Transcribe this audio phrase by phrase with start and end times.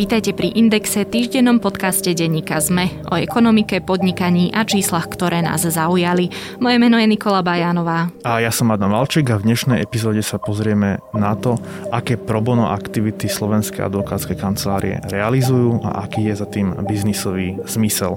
[0.00, 6.32] Vítajte pri Indexe, týždennom podcaste denníka ZME o ekonomike, podnikaní a číslach, ktoré nás zaujali.
[6.56, 8.08] Moje meno je Nikola Bajánová.
[8.24, 11.60] A ja som Adam Valček a v dnešnej epizóde sa pozrieme na to,
[11.92, 18.16] aké probono aktivity slovenské advokátske kancelárie realizujú a aký je za tým biznisový zmysel.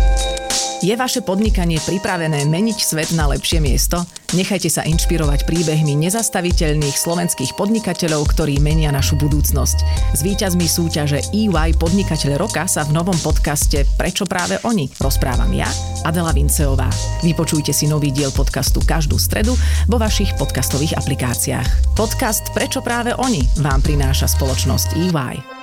[0.81, 4.01] Je vaše podnikanie pripravené meniť svet na lepšie miesto?
[4.33, 9.77] Nechajte sa inšpirovať príbehmi nezastaviteľných slovenských podnikateľov, ktorí menia našu budúcnosť.
[10.17, 15.69] S víťazmi súťaže EY Podnikateľ roka sa v novom podcaste Prečo práve oni rozprávam ja,
[16.01, 16.89] Adela Vinceová.
[17.21, 19.53] Vypočujte si nový diel podcastu každú stredu
[19.85, 21.93] vo vašich podcastových aplikáciách.
[21.93, 25.60] Podcast Prečo práve oni vám prináša spoločnosť EY.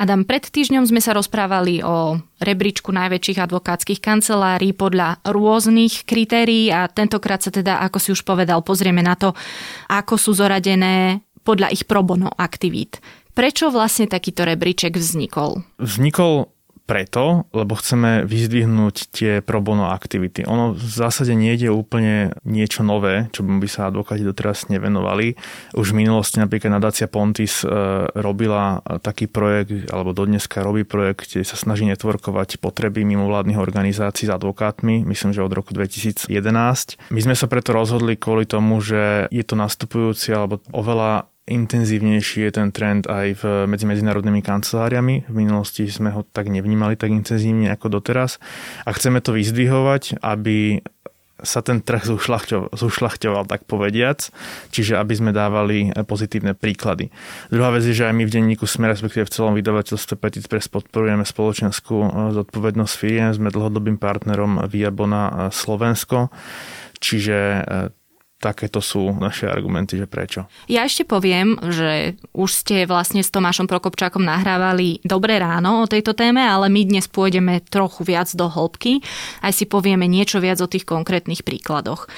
[0.00, 6.88] Adam, pred týždňom sme sa rozprávali o rebríčku najväčších advokátskych kancelárií podľa rôznych kritérií a
[6.88, 9.36] tentokrát sa teda, ako si už povedal, pozrieme na to,
[9.92, 13.04] ako sú zoradené podľa ich probono aktivít.
[13.36, 15.68] Prečo vlastne takýto rebríček vznikol?
[15.76, 16.48] Vznikol
[16.90, 20.42] preto, lebo chceme vyzdvihnúť tie pro bono aktivity.
[20.42, 25.38] Ono v zásade nejde úplne niečo nové, čo by sa advokáti doteraz nevenovali.
[25.78, 27.70] Už v minulosti napríklad nadácia Pontis e,
[28.10, 34.34] robila taký projekt, alebo dodneska robí projekt, kde sa snaží networkovať potreby mimovládnych organizácií s
[34.34, 36.26] advokátmi, myslím, že od roku 2011.
[37.14, 42.52] My sme sa preto rozhodli kvôli tomu, že je to nastupujúci alebo oveľa intenzívnejší je
[42.54, 45.26] ten trend aj v, medzi medzinárodnými kanceláriami.
[45.26, 48.38] V minulosti sme ho tak nevnímali tak intenzívne ako doteraz
[48.86, 50.80] a chceme to vyzdvihovať, aby
[51.42, 52.04] sa ten trh
[52.76, 54.28] zušľachťoval, tak povediac,
[54.70, 57.08] čiže aby sme dávali pozitívne príklady.
[57.48, 60.68] Druhá vec je, že aj my v denníku sme, respektíve v celom vydavateľstve Petit Press
[60.68, 66.28] podporujeme spoločenskú eh, zodpovednosť firiem, sme dlhodobým partnerom Viabona eh, Slovensko,
[67.00, 67.99] čiže eh,
[68.40, 70.48] takéto sú naše argumenty, že prečo.
[70.64, 76.16] Ja ešte poviem, že už ste vlastne s Tomášom Prokopčákom nahrávali Dobré ráno o tejto
[76.16, 79.04] téme, ale my dnes pôjdeme trochu viac do hĺbky,
[79.44, 82.08] aj si povieme niečo viac o tých konkrétnych príkladoch.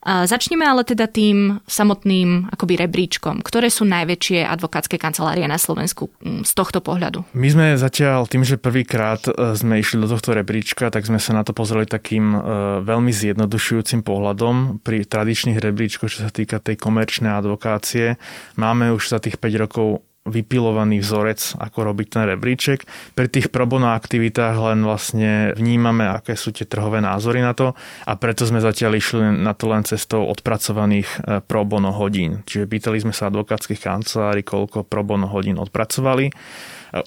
[0.00, 3.44] Začneme ale teda tým samotným akoby rebríčkom.
[3.44, 7.28] Ktoré sú najväčšie advokátske kancelárie na Slovensku mm, z tohto pohľadu?
[7.36, 11.36] My sme zatiaľ tým, že prvýkrát e, sme išli do tohto rebríčka, tak sme sa
[11.36, 12.38] na to pozreli takým e,
[12.80, 14.80] veľmi zjednodušujúcim pohľadom.
[14.80, 18.16] Pri tradičných rebríčkoch, čo sa týka tej komerčnej advokácie,
[18.56, 22.84] máme už za tých 5 rokov vypilovaný vzorec, ako robiť ten rebríček.
[23.16, 27.72] Pri tých probono aktivitách len vlastne vnímame, aké sú tie trhové názory na to
[28.04, 32.44] a preto sme zatiaľ išli na to len cestou odpracovaných e, probono hodín.
[32.44, 36.28] Čiže pýtali sme sa advokátskych kancelárií, koľko probono hodín odpracovali.
[36.28, 36.32] E,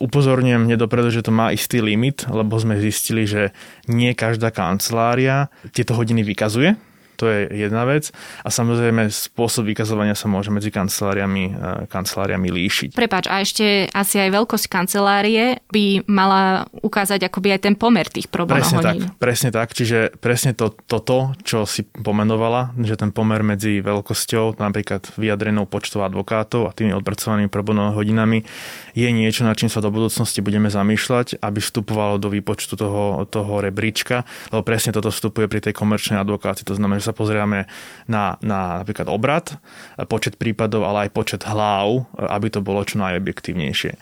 [0.02, 3.54] upozorňujem nedopredu, že to má istý limit, lebo sme zistili, že
[3.86, 8.10] nie každá kancelária tieto hodiny vykazuje to je jedna vec.
[8.44, 11.54] A samozrejme spôsob vykazovania sa môže medzi kanceláriami, e,
[11.88, 12.90] kanceláriami líšiť.
[12.98, 18.28] Prepač, a ešte asi aj veľkosť kancelárie by mala ukázať akoby aj ten pomer tých
[18.32, 18.64] problémov.
[18.64, 19.70] Presne tak, presne tak.
[19.76, 26.02] Čiže presne to, toto, čo si pomenovala, že ten pomer medzi veľkosťou, napríklad vyjadrenou počtou
[26.02, 28.46] advokátov a tými odpracovanými problémov hodinami,
[28.94, 33.54] je niečo, na čím sa do budúcnosti budeme zamýšľať, aby vstupovalo do výpočtu toho, toho
[33.60, 36.66] rebríčka, lebo presne toto vstupuje pri tej komerčnej advokácii.
[36.70, 37.68] To znamená, sa pozeráme
[38.08, 39.60] na, na napríklad obrad,
[40.08, 44.00] počet prípadov, ale aj počet hlav, aby to bolo čo najobjektívnejšie.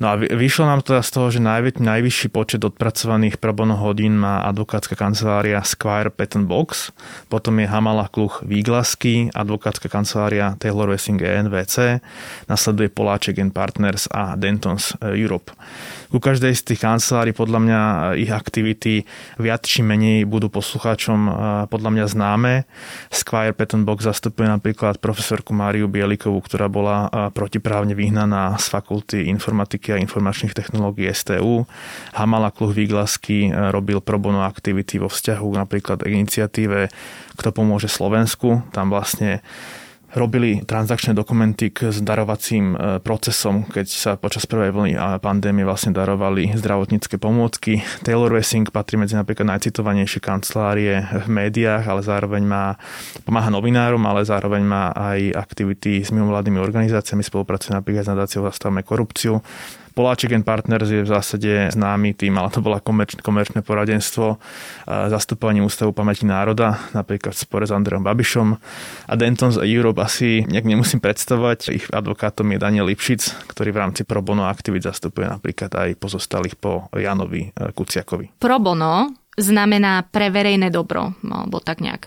[0.00, 4.42] No a vyšlo nám teda z toho, že najvä, najvyšší počet odpracovaných probono hodín má
[4.48, 6.90] advokátska kancelária Squire Patent Box,
[7.28, 12.00] potom je Hamala Kluch Výglasky, advokátska kancelária Taylor Wessing ENVC,
[12.48, 15.52] nasleduje Poláček and Partners a Dentons Europe.
[16.08, 17.80] Ku každej z tých kancelárií podľa mňa
[18.16, 19.04] ich aktivity
[19.36, 21.28] viac či menej budú poslucháčom
[21.68, 22.52] podľa mňa známe.
[23.12, 29.92] Squire Patent Box zastupuje napríklad profesorku Máriu Bielikovú, ktorá bola protiprávne vyhnaná z fakulty informatiky
[29.92, 31.68] a informačných technológií STU.
[32.16, 36.88] Hamala Kluh Výglasky robil pro bono aktivity vo vzťahu napríklad k iniciatíve
[37.36, 38.64] Kto pomôže Slovensku.
[38.72, 39.44] Tam vlastne
[40.16, 46.56] robili transakčné dokumenty k zdarovacím e, procesom, keď sa počas prvej vlny pandémie vlastne darovali
[46.56, 47.84] zdravotnícke pomôcky.
[48.00, 52.64] Taylor Wessing patrí medzi napríklad najcitovanejšie kancelárie v médiách, ale zároveň má,
[53.28, 58.80] pomáha novinárom, ale zároveň má aj aktivity s mimovládnymi organizáciami, spolupracuje napríklad s nadáciou Zastavme
[58.80, 59.44] korupciu
[59.98, 64.38] Poláček Partners je v zásade známy tým, ale to bola komerč, komerčné poradenstvo
[64.86, 68.48] zastupovaním Ústavu pamäti národa, napríklad v spore s Andreom Babišom.
[69.10, 71.74] A Dentons Europe asi nejak nemusím predstavovať.
[71.74, 76.54] Ich advokátom je Daniel Lipšic, ktorý v rámci pro bono aktivít zastupuje napríklad aj pozostalých
[76.54, 78.38] po Janovi e, Kuciakovi.
[78.38, 82.06] Pro bono znamená pre verejné dobro, alebo tak nejak.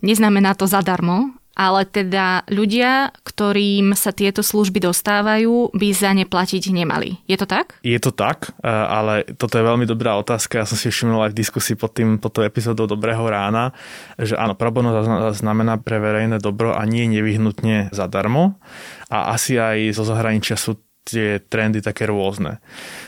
[0.00, 6.68] Neznamená to zadarmo, ale teda ľudia, ktorým sa tieto služby dostávajú, by za ne platiť
[6.68, 7.24] nemali.
[7.24, 7.80] Je to tak?
[7.80, 10.60] Je to tak, ale toto je veľmi dobrá otázka.
[10.60, 13.72] Ja som si všimol aj v diskusii pod, tým, pod tou epizódou Dobrého rána,
[14.20, 14.92] že áno, pro bono
[15.32, 18.60] znamená pre verejné dobro a nie nevyhnutne zadarmo.
[19.08, 20.76] A asi aj zo zahraničia sú
[21.06, 22.58] tie trendy také rôzne.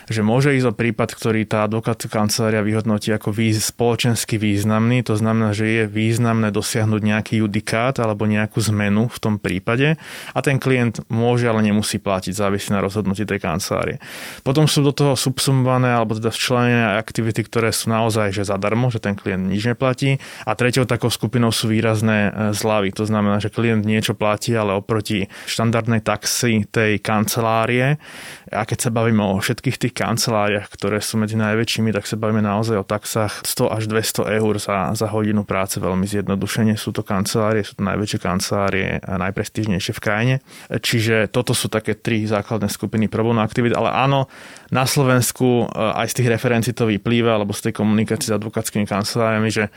[0.09, 5.13] Že môže ísť o prípad, ktorý tá advokátska kancelária vyhodnotí ako výz, spoločensky významný, to
[5.13, 10.01] znamená, že je významné dosiahnuť nejaký judikát alebo nejakú zmenu v tom prípade
[10.33, 14.01] a ten klient môže, ale nemusí platiť, závisí na rozhodnutí tej kancelárie.
[14.41, 18.97] Potom sú do toho subsumované alebo teda včlenené aktivity, ktoré sú naozaj že zadarmo, že
[18.97, 22.89] ten klient nič neplatí a tretou takou skupinou sú výrazné e, zľavy.
[22.97, 28.01] To znamená, že klient niečo platí, ale oproti štandardnej taxi tej kancelárie
[28.49, 32.39] a keď sa bavíme o všetkých tých kanceláriách, ktoré sú medzi najväčšími, tak sa bavíme
[32.39, 36.79] naozaj o taxách 100 až 200 eur za, za hodinu práce, veľmi zjednodušene.
[36.79, 40.35] Sú to kancelárie, sú to najväčšie kancelárie a najprestížnejšie v krajine.
[40.71, 44.31] Čiže toto sú také tri základné skupiny problémov aktivít, ale áno,
[44.71, 48.87] na Slovensku eh, aj z tých referencií to vyplýva, alebo z tej komunikácie s advokátskymi
[48.87, 49.67] kanceláriami, že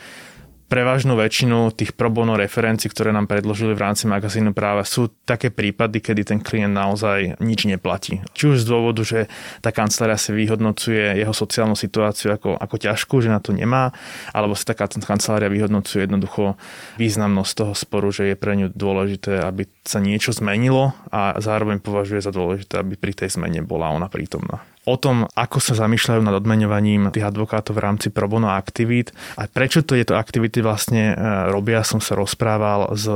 [0.72, 5.52] prevažnú väčšinu tých pro bono referencií, ktoré nám predložili v rámci magazínu práva, sú také
[5.52, 8.24] prípady, kedy ten klient naozaj nič neplatí.
[8.32, 9.28] Či už z dôvodu, že
[9.60, 13.92] tá kancelária si vyhodnocuje jeho sociálnu situáciu ako, ako ťažkú, že na to nemá,
[14.32, 16.56] alebo si taká kancelária vyhodnocuje jednoducho
[16.96, 22.24] významnosť toho sporu, že je pre ňu dôležité, aby sa niečo zmenilo a zároveň považuje
[22.24, 26.34] za dôležité, aby pri tej zmene bola ona prítomná o tom, ako sa zamýšľajú nad
[26.34, 31.24] odmeňovaním tých advokátov v rámci pro bono aktivít a prečo to tieto aktivity vlastne e,
[31.54, 33.06] robia, som sa rozprával s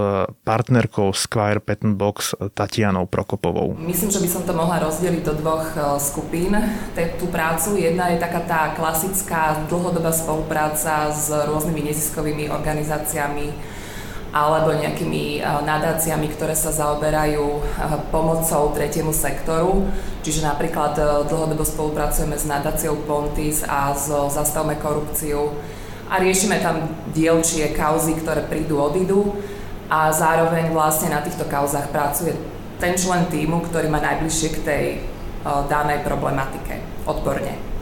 [0.47, 3.75] partnerkou Squire Patent Box Tatianou Prokopovou.
[3.83, 6.55] Myslím, že by som to mohla rozdeliť do dvoch e, skupín.
[7.19, 7.75] Tú prácu.
[7.77, 13.76] Jedna je taká tá klasická dlhodobá spolupráca s rôznymi neziskovými organizáciami,
[14.37, 17.65] alebo nejakými nadáciami, ktoré sa zaoberajú
[18.13, 19.89] pomocou tretiemu sektoru.
[20.21, 25.55] Čiže napríklad e, dlhodobo spolupracujeme s nadáciou Pontis a so Zastavme korupciu
[26.11, 29.39] a riešime tam dielčie kauzy, ktoré prídu, odídu
[29.87, 32.35] a zároveň vlastne na týchto kauzách pracuje
[32.83, 34.85] ten člen týmu, ktorý má najbližšie k tej
[35.71, 37.76] danej problematike odborne.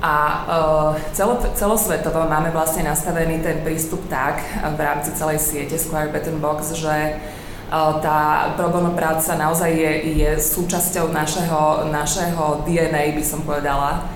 [0.00, 0.16] A
[0.48, 6.40] uh, celo, celosvetovo máme vlastne nastavený ten prístup tak v rámci celej siete Square Baton
[6.40, 7.20] Box, že
[7.68, 9.92] uh, tá pro bono práca naozaj je,
[10.24, 14.08] je súčasťou našeho, našeho DNA, by som povedala.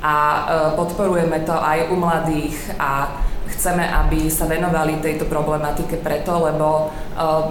[0.00, 0.40] A uh,
[0.72, 3.20] podporujeme to aj u mladých a
[3.52, 6.90] chceme, aby sa venovali tejto problematike preto, lebo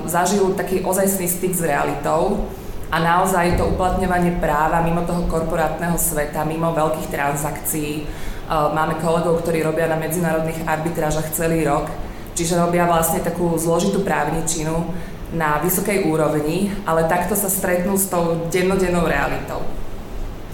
[0.06, 2.52] zažijú taký ozajstný styk s realitou
[2.92, 7.92] a naozaj to uplatňovanie práva mimo toho korporátneho sveta, mimo veľkých transakcií.
[8.00, 8.04] E,
[8.50, 11.90] máme kolegov, ktorí robia na medzinárodných arbitrážach celý rok,
[12.38, 14.86] čiže robia vlastne takú zložitú právničinu
[15.34, 19.66] na vysokej úrovni, ale takto sa stretnú s tou dennodennou realitou.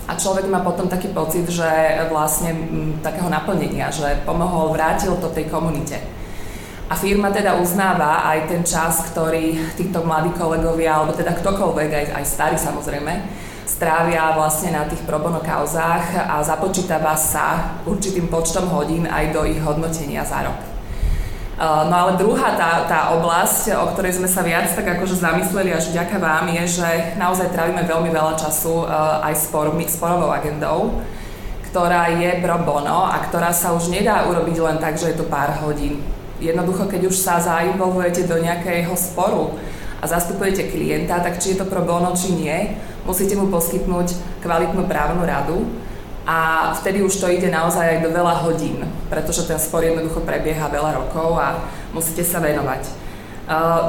[0.07, 1.67] A človek má potom taký pocit, že
[2.11, 2.51] vlastne
[2.99, 5.99] takého naplnenia, že pomohol, vrátil to tej komunite.
[6.91, 12.05] A firma teda uznáva aj ten čas, ktorý títo mladí kolegovia, alebo teda ktokoľvek, aj,
[12.19, 13.13] aj starí samozrejme,
[13.63, 19.47] strávia vlastne na tých pro bono kauzách a započítava sa určitým počtom hodín aj do
[19.47, 20.59] ich hodnotenia za rok.
[21.87, 25.95] No ale druhá tá, tá oblasť, o ktorej sme sa viac tak akože zamysleli až
[25.95, 28.83] vďaka vám, je, že naozaj trávime veľmi veľa času
[29.23, 30.99] aj spormi, sporovou agendou,
[31.71, 35.31] ktorá je pro bono a ktorá sa už nedá urobiť len tak, že je to
[35.31, 36.03] pár hodín
[36.41, 39.55] jednoducho, keď už sa zainvolvujete do nejakého sporu
[40.01, 42.73] a zastupujete klienta, tak či je to pro bono, či nie,
[43.05, 45.69] musíte mu poskytnúť kvalitnú právnu radu
[46.25, 50.69] a vtedy už to ide naozaj aj do veľa hodín, pretože ten spor jednoducho prebieha
[50.69, 51.61] veľa rokov a
[51.93, 53.01] musíte sa venovať.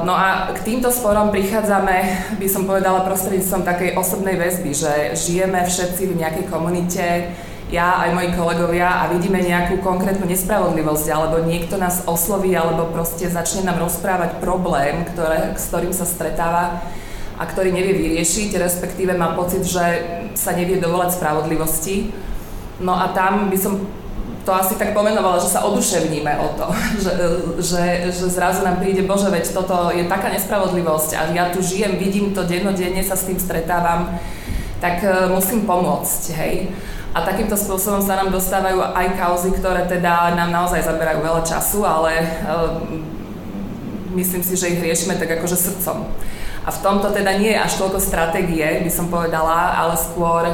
[0.02, 1.96] No a k týmto sporom prichádzame,
[2.40, 7.30] by som povedala, prostredníctvom takej osobnej väzby, že žijeme všetci v nejakej komunite,
[7.72, 13.32] ja aj moji kolegovia a vidíme nejakú konkrétnu nespravodlivosť, alebo niekto nás osloví, alebo proste
[13.32, 16.84] začne nám rozprávať problém, ktoré, s ktorým sa stretáva
[17.40, 19.84] a ktorý nevie vyriešiť, respektíve má pocit, že
[20.36, 22.12] sa nevie dovolať spravodlivosti.
[22.84, 23.80] No a tam by som
[24.44, 26.68] to asi tak pomenovala, že sa oduševníme o to,
[27.08, 27.12] že,
[27.56, 31.96] že, že zrazu nám príde, bože, veď toto je taká nespravodlivosť a ja tu žijem,
[31.96, 34.20] vidím to dennodenne, sa s tým stretávam
[34.82, 36.74] tak e, musím pomôcť, hej.
[37.12, 41.84] A takýmto spôsobom sa nám dostávajú aj kauzy, ktoré teda nám naozaj zaberajú veľa času,
[41.84, 42.80] ale uh,
[44.16, 46.08] myslím si, že ich riešime tak akože srdcom.
[46.64, 50.44] A v tomto teda nie je až toľko stratégie, by som povedala, ale skôr,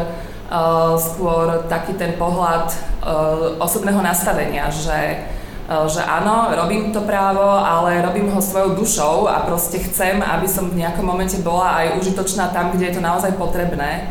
[0.50, 2.74] uh, skôr taký ten pohľad
[3.06, 5.30] uh, osobného nastavenia, že
[5.68, 10.72] že áno, robím to právo, ale robím ho svojou dušou a proste chcem, aby som
[10.72, 14.08] v nejakom momente bola aj užitočná tam, kde je to naozaj potrebné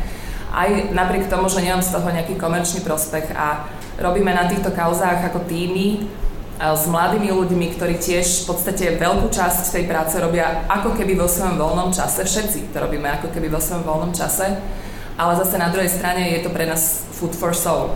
[0.58, 3.70] aj napriek tomu, že nemám z toho nejaký komerčný prospech a
[4.02, 6.10] robíme na týchto kauzách ako týmy
[6.58, 11.30] s mladými ľuďmi, ktorí tiež v podstate veľkú časť tej práce robia ako keby vo
[11.30, 12.26] svojom voľnom čase.
[12.26, 14.58] Všetci to robíme ako keby vo svojom voľnom čase,
[15.22, 17.94] ale zase na druhej strane je to pre nás food for soul.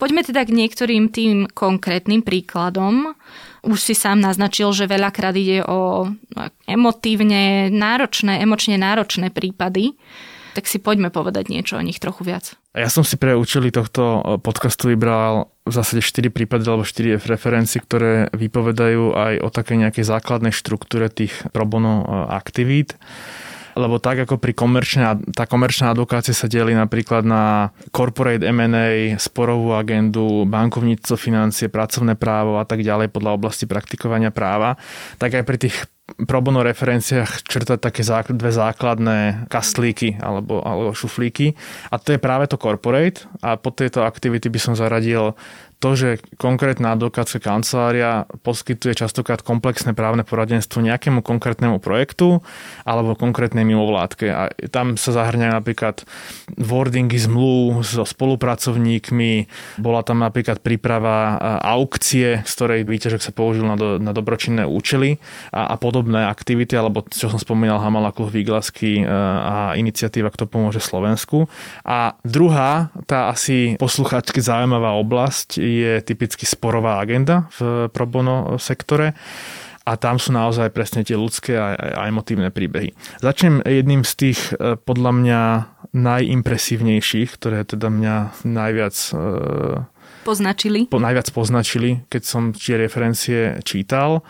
[0.00, 3.12] Poďme teda k niektorým tým konkrétnym príkladom.
[3.62, 6.10] Už si sám naznačil, že veľakrát ide o
[6.66, 9.94] emotívne náročné, emočne náročné prípady
[10.52, 12.56] tak si poďme povedať niečo o nich trochu viac.
[12.72, 17.20] Ja som si pre účely tohto eh, podcastu vybral v zásade 4 prípady alebo 4
[17.28, 22.96] referencie, ktoré vypovedajú aj o takej nejakej základnej štruktúre tých pro bono eh, aktivít
[23.76, 29.72] lebo tak ako pri komerčnej, tá komerčná advokácia sa delí napríklad na corporate M&A, sporovú
[29.76, 34.76] agendu, bankovníctvo, financie, pracovné právo a tak ďalej podľa oblasti praktikovania práva,
[35.16, 35.76] tak aj pri tých
[36.26, 38.02] pro bono referenciách črtať také
[38.34, 41.54] dve základné kastlíky alebo, alebo šuflíky.
[41.88, 45.38] A to je práve to corporate a po tejto aktivity by som zaradil
[45.82, 52.38] to, že konkrétna advokátska kancelária poskytuje častokrát komplexné právne poradenstvo nejakému konkrétnemu projektu
[52.86, 54.30] alebo konkrétnej mimovládke.
[54.30, 56.06] A tam sa zahrňajú napríklad
[56.54, 59.50] wordingy zmluv so spolupracovníkmi,
[59.82, 61.34] bola tam napríklad príprava
[61.66, 65.18] aukcie, z ktorej výťažok sa použil na, do, na dobročinné účely
[65.50, 70.78] a, a podobné aktivity, alebo čo som spomínal, Hamala Kluh Výglasky a iniciatíva Kto pomôže
[70.78, 71.50] Slovensku.
[71.82, 79.16] A druhá, tá asi poslucháčsky zaujímavá oblasť je typicky sporová agenda v pro bono sektore
[79.82, 82.94] a tam sú naozaj presne tie ľudské a, a emotívne príbehy.
[83.18, 85.40] Začnem jedným z tých e, podľa mňa
[85.92, 88.96] najimpresívnejších, ktoré teda mňa najviac
[90.22, 90.86] poznačili.
[90.86, 94.22] Po, najviac poznačili, keď som tie referencie čítal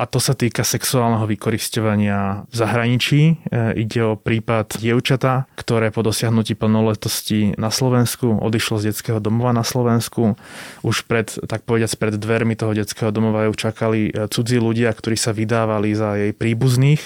[0.00, 3.20] a to sa týka sexuálneho vykoristovania v zahraničí.
[3.52, 9.52] E, ide o prípad dievčata, ktoré po dosiahnutí plnoletosti na Slovensku odišlo z detského domova
[9.52, 10.40] na Slovensku.
[10.80, 15.20] Už pred, tak povediac, pred dvermi toho detského domova ju čakali e, cudzí ľudia, ktorí
[15.20, 17.04] sa vydávali za jej príbuzných.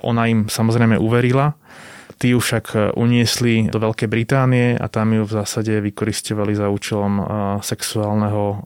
[0.00, 1.60] Ona im samozrejme uverila
[2.18, 6.66] Tí ju však e, uniesli do Veľkej Británie a tam ju v zásade vykoristovali za
[6.66, 7.22] účelom e,
[7.62, 8.56] sexuálneho e,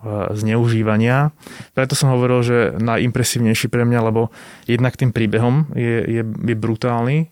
[0.41, 1.37] zneužívania.
[1.77, 4.33] Preto som hovoril, že najimpresívnejší pre mňa, lebo
[4.65, 7.29] jednak tým príbehom je, je, je brutálny,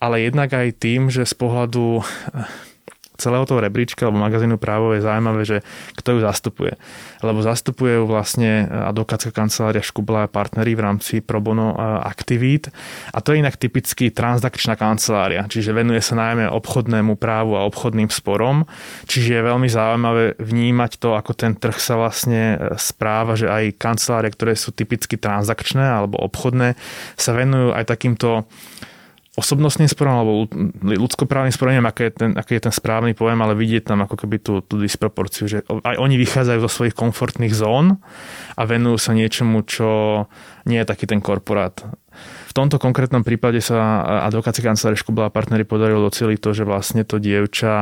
[0.00, 2.00] ale jednak aj tým, že z pohľadu
[3.20, 5.58] celého toho rebríčka alebo magazínu právo je zaujímavé, že
[6.00, 6.74] kto ju zastupuje.
[7.20, 12.72] Lebo zastupuje ju vlastne advokátska kancelária Škubla a partnery v rámci pro bono aktivít.
[13.12, 18.08] A to je inak typicky transakčná kancelária, čiže venuje sa najmä obchodnému právu a obchodným
[18.08, 18.64] sporom.
[19.04, 23.76] Čiže je veľmi zaujímavé vnímať to, ako ten trh sa vlastne e, správa, že aj
[23.76, 26.78] kancelárie, ktoré sú typicky transakčné alebo obchodné,
[27.20, 28.48] sa venujú aj takýmto
[29.38, 30.32] osobnostným sporom alebo
[30.82, 34.26] ľudskoprávnym sporom, neviem, aký je, ten, aký je ten správny pojem, ale vidieť tam ako
[34.26, 38.02] keby tú, tú disproporciu, že aj oni vychádzajú zo svojich komfortných zón
[38.58, 40.26] a venujú sa niečomu, čo
[40.66, 41.78] nie je taký ten korporát.
[42.50, 47.06] V tomto konkrétnom prípade sa advokácia kancelárie Škubla a partnery podarilo doceliť to, že vlastne
[47.06, 47.72] to dievča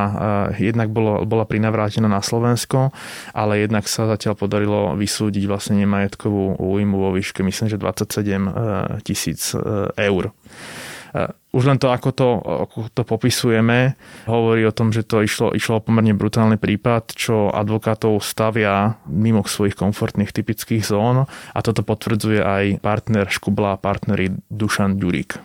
[0.61, 2.93] jednak bolo, bola prinavrátená na Slovensko,
[3.33, 8.51] ale jednak sa zatiaľ podarilo vysúdiť vlastne nemajetkovú újmu vo výške myslím, že 27 e,
[9.01, 10.37] tisíc e, eur.
[11.15, 12.29] Eh, už len to, ako to,
[12.69, 13.97] ako to popisujeme,
[14.29, 19.41] hovorí o tom, že to išlo, išlo o pomerne brutálny prípad, čo advokátov stavia mimo
[19.41, 25.41] svojich komfortných typických zón a toto potvrdzuje aj partner Škubla a partneri Dušan Ďurík.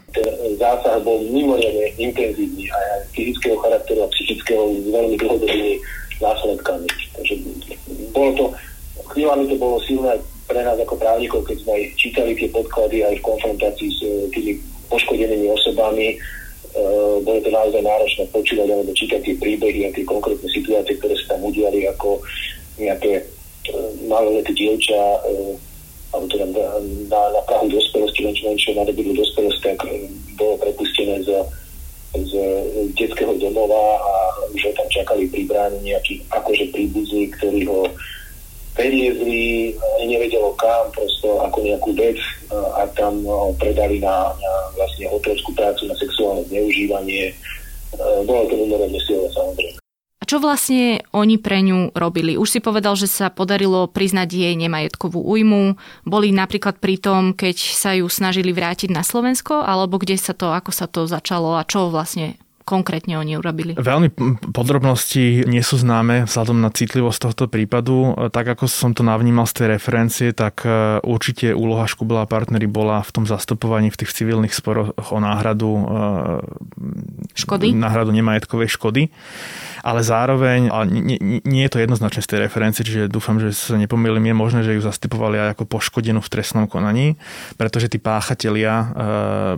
[0.60, 5.74] Zásah bol mimoriadne intenzívny aj fyzického charakteru a psychického s veľmi dlhodobými
[6.20, 6.88] následkami.
[7.16, 7.34] Takže
[8.12, 8.46] bolo to,
[9.16, 10.20] chvíľami to bolo silné
[10.52, 14.73] pre nás ako právnikov, keď sme čítali tie podklady aj v konfrontácii s eh, tými
[14.94, 16.14] poškodenými osobami.
[16.14, 16.18] E,
[17.26, 21.34] bolo to naozaj náročné počúvať alebo čítať tie príbehy a tie konkrétne situácie, ktoré sa
[21.34, 22.22] tam udiali ako
[22.78, 23.24] nejaké e,
[24.06, 25.58] maloleté dievča e,
[26.14, 26.66] alebo teda na,
[27.10, 29.82] na, na Prahu dospelosti, len čo, len na debilu dospelosti, tak
[30.38, 31.30] bolo prepustené z,
[32.14, 32.32] z
[32.94, 34.14] detského domova a
[34.54, 37.90] už ho tam čakali pri bráni nejakí akože príbuzní, ktorí ho
[38.74, 42.18] preliezli, ani nevedelo kam, prosto ako nejakú vec
[42.54, 43.22] a tam
[43.62, 47.34] predali na, na vlastne hotelskú prácu na sexuálne zneužívanie
[48.26, 49.80] bolo to mimoriadne silné samozrejme.
[50.24, 52.40] A čo vlastne oni pre ňu robili?
[52.40, 55.76] Už si povedal, že sa podarilo priznať jej nemajetkovú újmu.
[56.08, 60.56] Boli napríklad pri tom, keď sa ju snažili vrátiť na Slovensko, alebo kde sa to,
[60.56, 63.76] ako sa to začalo a čo vlastne konkrétne oni urobili?
[63.76, 64.10] Veľmi
[64.52, 68.16] podrobnosti nie sú známe vzhľadom na citlivosť tohto prípadu.
[68.32, 72.66] Tak ako som to navnímal z tej referencie, tak e, určite úloha Škubela a partnery
[72.66, 75.84] bola v tom zastupovaní v tých civilných sporoch o náhradu e,
[77.36, 77.76] škody?
[77.76, 79.12] náhradu nemajetkovej škody
[79.84, 83.76] ale zároveň, a nie, nie je to jednoznačné z tej referencie, čiže dúfam, že sa
[83.76, 87.20] nepomýlim, je možné, že ju zastupovali aj ako poškodenú v trestnom konaní,
[87.60, 88.86] pretože tí páchatelia e,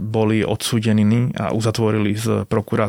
[0.02, 2.26] boli odsúdení a uzatvorili s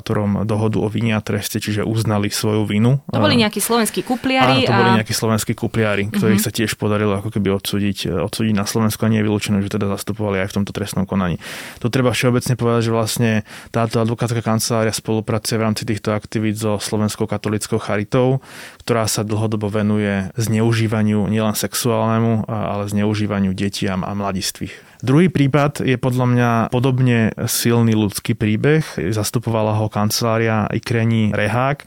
[0.07, 3.03] prokurátorom dohodu o vine a treste, čiže uznali svoju vinu.
[3.11, 4.63] To boli nejakí slovenskí kupliari.
[4.63, 4.79] Áno, to a...
[4.79, 6.55] boli nejakí slovenskí kupliari, ktorých uh-huh.
[6.55, 9.91] sa tiež podarilo ako keby odsúdiť, odsúdiť na Slovensku a nie je vylúčené, že teda
[9.91, 11.43] zastupovali aj v tomto trestnom konaní.
[11.83, 13.31] Tu treba všeobecne povedať, že vlastne
[13.75, 18.39] táto advokátska kancelária spolupracuje v rámci týchto aktivít so Slovenskou katolickou charitou,
[18.87, 25.03] ktorá sa dlhodobo venuje zneužívaniu nielen sexuálnemu, ale zneužívaniu detí a mladistvých.
[25.03, 28.87] Druhý prípad je podľa mňa podobne silný ľudský príbeh.
[29.11, 31.83] Zastupovala ho kancelária Ikreni Rehák,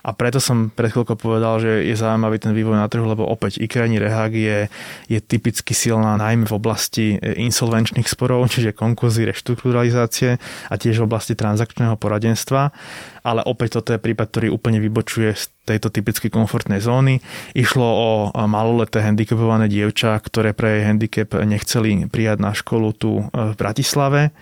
[0.00, 3.60] a preto som pred chvíľkou povedal, že je zaujímavý ten vývoj na trhu, lebo opäť
[3.60, 4.58] Ikrani Rehag je,
[5.12, 10.40] je typicky silná najmä v oblasti insolvenčných sporov, čiže konkurzy, reštrukturalizácie
[10.72, 12.72] a tiež v oblasti transakčného poradenstva.
[13.20, 15.36] Ale opäť toto je prípad, ktorý úplne vybočuje
[15.70, 17.22] tejto typicky komfortnej zóny.
[17.54, 18.08] Išlo o
[18.50, 24.34] maloleté handicapované dievča, ktoré pre jej handicap nechceli prijať na školu tu e, v Bratislave.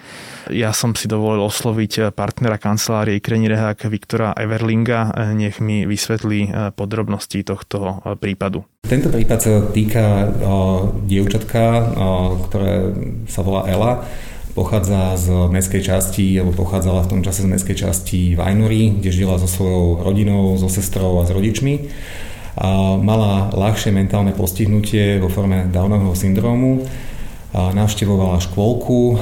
[0.49, 5.13] Ja som si dovolil osloviť partnera kancelárie Ikreni Rehák Viktora Everlinga.
[5.37, 8.65] Nech mi vysvetlí e, podrobnosti tohto e, prípadu.
[8.89, 10.55] Tento prípad sa týka o,
[11.05, 12.07] dievčatka, o,
[12.49, 12.95] ktoré
[13.29, 13.93] sa volá Ela.
[14.57, 19.39] Pochádza z mestskej časti, alebo pochádzala v tom čase z mestskej časti Vajnory, kde žila
[19.39, 21.89] so svojou rodinou, so sestrou a s rodičmi.
[22.59, 26.83] A mala ľahšie mentálne postihnutie vo forme Downovho syndrómu
[27.55, 29.17] navštevovala škôlku,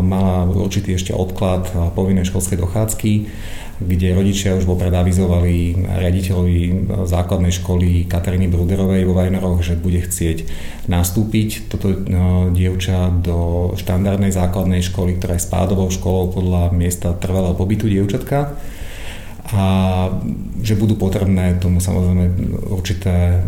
[0.00, 3.12] mala určitý ešte odklad povinnej školskej dochádzky,
[3.78, 10.50] kde rodičia už vopred avizovali riaditeľovi základnej školy Kataríny Bruderovej vo Vajnoroch, že bude chcieť
[10.90, 11.94] nastúpiť toto
[12.50, 18.58] dievča do štandardnej základnej školy, ktorá je spádovou školou podľa miesta trvalého pobytu dievčatka
[19.48, 19.64] a
[20.60, 22.24] že budú potrebné tomu samozrejme
[22.68, 23.46] určité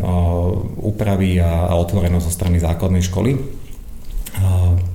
[0.81, 3.37] úpravy a otvorenosť zo strany základnej školy.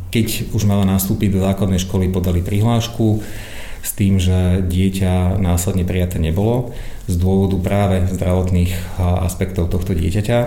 [0.09, 3.19] Keď už mala nastúpiť do základnej školy, podali prihlášku
[3.85, 6.73] s tým, že dieťa následne prijaté nebolo
[7.05, 10.39] z dôvodu práve zdravotných aspektov tohto dieťaťa.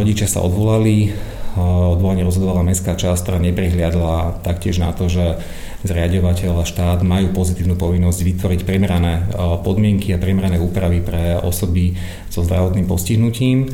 [0.00, 1.12] Rodičia sa odvolali,
[1.60, 5.44] odvolanie rozhodovala mestská časť, ktorá neprihliadla taktiež na to, že
[5.84, 9.28] zriadovateľ a štát majú pozitívnu povinnosť vytvoriť primerané
[9.60, 11.98] podmienky a primerané úpravy pre osoby
[12.32, 13.68] so zdravotným postihnutím.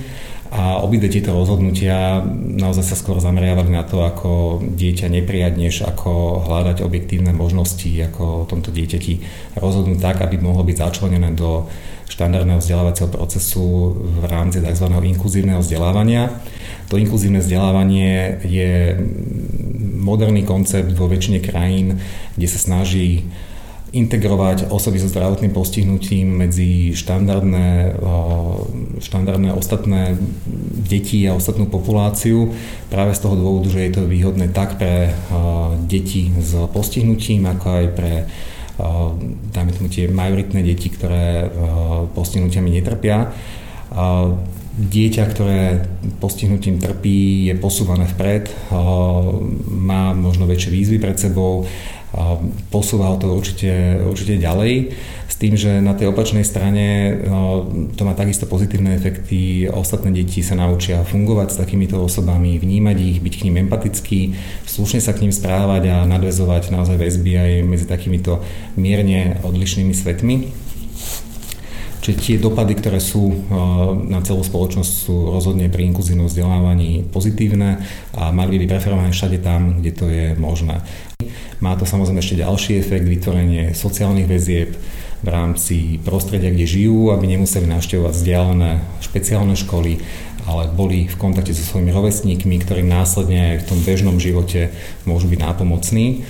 [0.49, 6.41] A obidve tieto rozhodnutia naozaj sa skôr zameriavali na to, ako dieťa neprijať, než ako
[6.49, 9.21] hľadať objektívne možnosti, ako o tomto dieťati
[9.61, 11.69] rozhodnúť tak, aby mohlo byť začlenené do
[12.09, 14.89] štandardného vzdelávacieho procesu v rámci tzv.
[14.89, 16.33] inkluzívneho vzdelávania.
[16.89, 18.97] To inkluzívne vzdelávanie je
[20.01, 22.01] moderný koncept vo väčšine krajín,
[22.41, 23.29] kde sa snaží
[23.89, 27.97] integrovať osoby so zdravotným postihnutím medzi štandardné,
[29.01, 30.21] štandardné ostatné
[30.85, 32.53] deti a ostatnú populáciu
[32.93, 35.17] práve z toho dôvodu, že je to výhodné tak pre
[35.89, 38.13] deti s postihnutím, ako aj pre
[39.57, 41.51] dajme tomu tie majoritné deti, ktoré
[42.15, 43.33] postihnutiami netrpia.
[44.79, 45.83] Dieťa, ktoré
[46.23, 48.47] postihnutím trpí, je posúvané vpred,
[49.67, 51.67] má možno väčšie výzvy pred sebou,
[52.73, 54.93] posúva ho to určite, určite ďalej.
[55.29, 59.69] S tým, že na tej opačnej strane no, to má takisto pozitívne efekty.
[59.69, 64.99] Ostatné deti sa naučia fungovať s takýmito osobami, vnímať ich, byť k ním empatický, slušne
[65.05, 68.41] sa k ním správať a nadvezovať naozaj väzby aj medzi takýmito
[68.75, 70.68] mierne odlišnými svetmi.
[72.09, 73.29] Čiže tie dopady, ktoré sú
[74.09, 77.85] na celú spoločnosť, sú rozhodne pri inkluzívnom vzdelávaní pozitívne
[78.17, 80.81] a mali by byť preferované všade tam, kde to je možné.
[81.61, 84.73] Má to samozrejme ešte ďalší efekt, vytvorenie sociálnych väzieb
[85.21, 88.71] v rámci prostredia, kde žijú, aby nemuseli navštevovať vzdialené
[89.05, 90.01] špeciálne školy,
[90.49, 94.73] ale boli v kontakte so svojimi rovesníkmi, ktorí následne aj v tom bežnom živote
[95.05, 96.25] môžu byť nápomocní.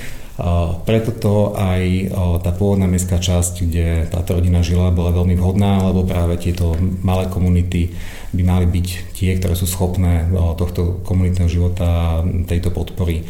[0.86, 2.14] Preto to aj
[2.46, 7.26] tá pôvodná mestská časť, kde táto rodina žila, bola veľmi vhodná, lebo práve tieto malé
[7.26, 7.90] komunity
[8.30, 13.26] by mali byť tie, ktoré sú schopné tohto komunitného života, tejto podpory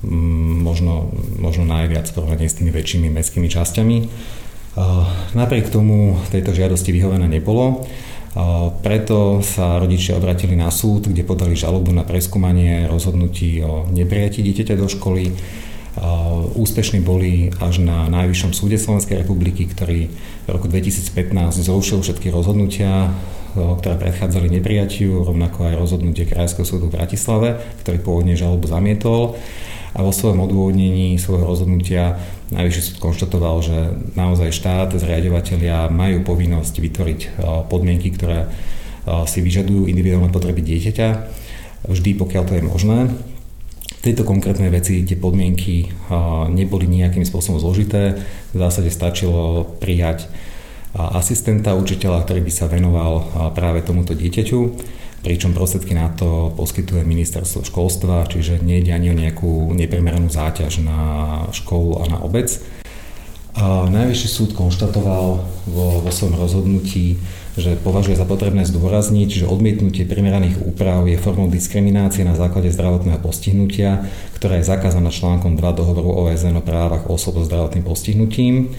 [0.00, 3.96] Mm, možno, možno najviac porovnaní s tými väčšími mestskými časťami.
[5.36, 7.84] Napriek tomu tejto žiadosti vyhovené nebolo.
[8.80, 14.74] Preto sa rodičia obratili na súd, kde podali žalobu na preskúmanie rozhodnutí o neprijatí dieťaťa
[14.78, 15.34] do školy.
[16.54, 20.06] Úspešní boli až na Najvyššom súde Slovenskej republiky, ktorý
[20.46, 23.10] v roku 2015 zrušil všetky rozhodnutia,
[23.58, 29.34] ktoré predchádzali neprijatiu, rovnako aj rozhodnutie Krajského súdu v Bratislave, ktorý pôvodne žalobu zamietol
[29.90, 32.22] a vo svojom odôvodnení svojho rozhodnutia
[32.54, 33.78] Najvyšší súd konštatoval, že
[34.14, 37.20] naozaj štát, zriadovateľia majú povinnosť vytvoriť
[37.66, 38.46] podmienky, ktoré
[39.26, 41.08] si vyžadujú individuálne potreby dieťaťa,
[41.90, 42.98] vždy pokiaľ to je možné.
[43.98, 45.90] Tejto konkrétnej veci tie podmienky
[46.54, 48.22] neboli nejakým spôsobom zložité,
[48.54, 50.30] v zásade stačilo prijať
[50.94, 54.60] asistenta učiteľa, ktorý by sa venoval práve tomuto dieťaťu
[55.20, 61.00] pričom prostriedky na to poskytuje ministerstvo školstva, čiže nejde ani o nejakú neprimeranú záťaž na
[61.52, 62.48] školu a na obec.
[63.52, 67.20] A najvyšší súd konštatoval vo, vo svojom rozhodnutí,
[67.58, 73.18] že považuje za potrebné zdôrazniť, že odmietnutie primeraných úprav je formou diskriminácie na základe zdravotného
[73.18, 74.06] postihnutia,
[74.38, 78.74] ktorá je zakázaná článkom 2 dohovoru OSN o právach osob so zdravotným postihnutím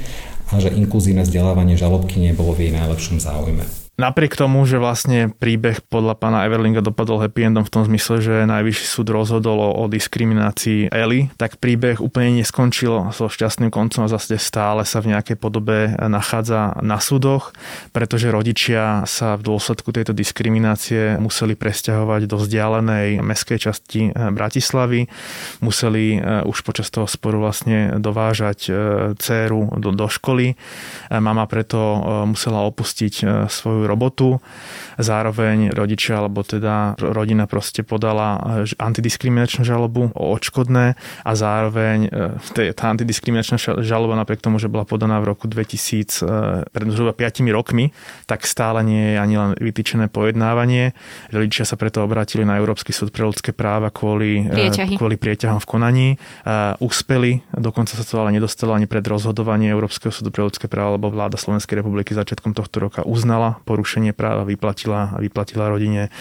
[0.52, 3.81] a že inkluzívne vzdelávanie žalobky nebolo v jej najlepšom záujme.
[4.00, 8.50] Napriek tomu, že vlastne príbeh podľa pána Everlinga dopadol happy endom v tom zmysle, že
[8.50, 14.40] najvyšší súd rozhodol o diskriminácii Eli, tak príbeh úplne neskončil so šťastným koncom a zase
[14.40, 17.52] stále sa v nejakej podobe nachádza na súdoch,
[17.92, 25.12] pretože rodičia sa v dôsledku tejto diskriminácie museli presťahovať do vzdialenej meskej časti eh, Bratislavy,
[25.60, 28.76] museli eh, už počas toho sporu vlastne dovážať eh,
[29.20, 30.56] dceru do, do školy.
[31.12, 31.78] Mama preto
[32.24, 34.42] musela opustiť svoju robotu.
[35.02, 42.74] Zároveň rodičia, alebo teda rodina proste podala eh, antidiskriminačnú žalobu o odškodné a zároveň eh,
[42.76, 47.44] tá antidiskriminačná žaloba napriek tomu, že bola podaná v roku 2000 eh, pred zhruba 5
[47.50, 47.96] rokmi,
[48.28, 50.94] tak stále nie je ani len vytýčené pojednávanie.
[51.32, 54.96] Rodičia sa preto obrátili na Európsky súd pre ľudské práva kvôli, Prieťahy.
[55.00, 56.08] kvôli prieťahom v konaní.
[56.82, 61.12] Úspeli, dokonca sa to ale nedostalo ani pred rozhodovanie Európskeho súdu pre ľudské práva, lebo
[61.12, 66.12] vláda Slovenskej republiky začiatkom tohto roka uznala porušenie práva, vyplatila, vyplatila rodine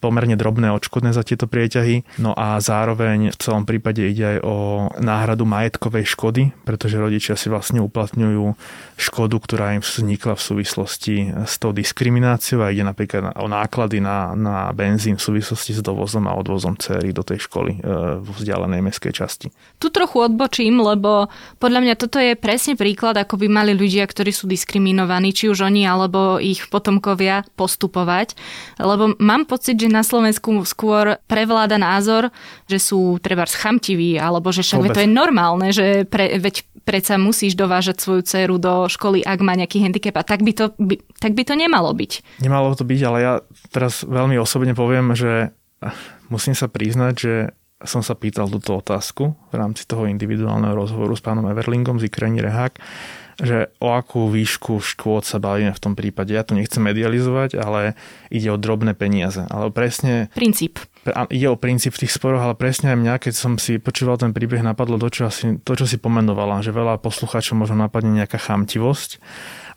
[0.00, 2.16] pomerne drobné odškodné za tieto prieťahy.
[2.16, 4.56] No a zároveň v celom prípade ide aj o
[4.96, 8.56] náhradu majetkovej škody, pretože rodičia si vlastne uplatňujú
[8.96, 14.32] škodu, ktorá im vznikla v súvislosti s tou diskrimináciou a ide napríklad o náklady na,
[14.32, 17.80] na benzín v súvislosti s dovozom a odvozom céry do tej školy e,
[18.22, 19.46] v vzdialenej mestskej časti.
[19.82, 21.26] Tu trochu odbočím, lebo
[21.58, 25.66] podľa mňa toto je presne príklad, ako by mali ľudia, ktorí sú diskriminovaní, či už
[25.66, 28.38] oni alebo ich ich potomkovia postupovať,
[28.78, 32.30] lebo mám pocit, že na Slovensku skôr prevláda názor,
[32.70, 37.58] že sú treba chamtiví, alebo že však to je normálne, že pre, veď predsa musíš
[37.58, 41.32] dovážať svoju dceru do školy, ak má nejaký handicap a tak by to, by, tak
[41.32, 42.44] by to nemalo byť.
[42.44, 43.34] Nemalo to byť, ale ja
[43.72, 45.50] teraz veľmi osobne poviem, že
[46.28, 47.34] musím sa priznať, že
[47.84, 52.40] som sa pýtal túto otázku v rámci toho individuálneho rozhovoru s pánom Everlingom z Ikreni
[52.40, 52.80] Rehák
[53.40, 56.34] že o akú výšku škôd sa bavíme v tom prípade.
[56.34, 57.98] Ja to nechcem medializovať, ale
[58.30, 59.42] ide o drobné peniaze.
[59.50, 60.30] Ale presne...
[60.34, 60.78] Princíp.
[61.04, 64.32] Ide o princíp v tých sporoch, ale presne aj mňa, keď som si počúval ten
[64.32, 68.40] príbeh, napadlo to, čo, asi, to, čo si pomenovala, že veľa poslucháčov možno napadne nejaká
[68.40, 69.20] chamtivosť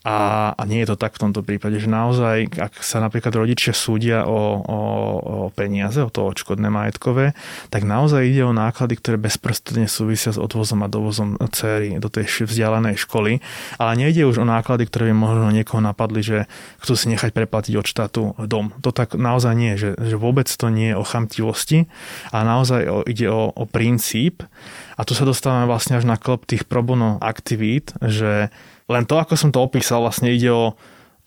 [0.08, 3.76] a, a nie je to tak v tomto prípade, že naozaj, ak sa napríklad rodičia
[3.76, 4.80] súdia o, o,
[5.20, 7.36] o peniaze, o to odškodné majetkové,
[7.68, 12.48] tak naozaj ide o náklady, ktoré bezprostredne súvisia s odvozom a dovozom céry do tej
[12.48, 13.44] vzdialenej školy.
[13.76, 16.48] Ale nejde už o náklady, ktoré by možno niekoho napadli, že
[16.80, 18.72] chcú si nechať preplatiť od štátu dom.
[18.88, 21.92] To tak naozaj nie, že, že vôbec to nie je o chamtivosti,
[22.32, 24.48] ale naozaj o, ide o, o princíp.
[24.96, 28.56] A tu sa dostávame vlastne až na klop tých probono aktivít, že
[28.88, 30.76] len to, ako som to opísal, vlastne ide o,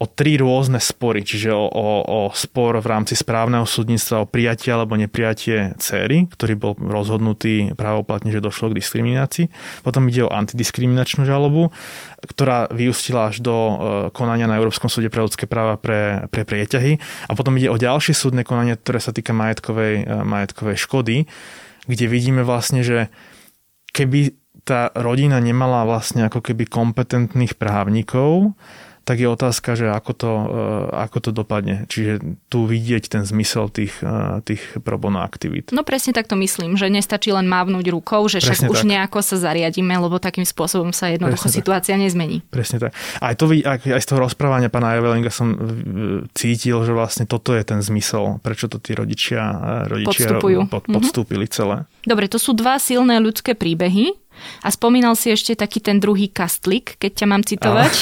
[0.01, 4.73] o tri rôzne spory, čiže o, o, o spor v rámci správneho súdnictva o prijatie
[4.73, 9.53] alebo neprijatie céry, ktorý bol rozhodnutý právoplatne, že došlo k diskriminácii.
[9.85, 11.69] Potom ide o antidiskriminačnú žalobu,
[12.25, 13.75] ktorá vyústila až do e,
[14.17, 16.97] konania na Európskom súde pre ľudské práva pre, pre prieťahy.
[17.29, 21.29] A potom ide o ďalšie súdne konanie, ktoré sa týka majetkovej, e, majetkovej škody,
[21.85, 23.13] kde vidíme vlastne, že
[23.93, 28.57] keby tá rodina nemala vlastne ako keby kompetentných právnikov,
[29.11, 30.47] tak je otázka, že ako to, eh,
[31.03, 31.89] ako to dopadne.
[31.91, 35.75] Čiže tu vidieť ten zmysel tých, eh, tých pro bono aktivít.
[35.75, 38.91] No presne tak to myslím, že nestačí len mávnuť rukou, že však presne už tak.
[38.95, 42.03] nejako sa zariadíme, lebo takým spôsobom sa jednoducho presne situácia tak.
[42.07, 42.47] nezmení.
[42.55, 42.95] Presne tak.
[43.19, 45.59] Aj, to, aj, aj z toho rozprávania pána Evelinga som
[46.37, 49.43] cítil, že vlastne toto je ten zmysel, prečo to tí rodičia,
[49.91, 50.59] rodičia Podstupujú.
[50.71, 50.95] pod, mhm.
[50.95, 51.59] podstúpili mm-hmm.
[51.59, 51.77] celé.
[52.07, 54.30] Dobre, to sú dva silné ľudské príbehy.
[54.63, 57.93] A spomínal si ešte taký ten druhý kastlík, keď ťa mám citovať.